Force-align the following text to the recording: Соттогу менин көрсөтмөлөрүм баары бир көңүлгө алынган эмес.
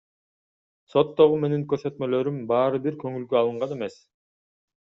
Соттогу 0.93 1.37
менин 1.43 1.67
көрсөтмөлөрүм 1.75 2.39
баары 2.53 2.83
бир 2.87 2.99
көңүлгө 3.05 3.41
алынган 3.43 3.77
эмес. 3.77 4.01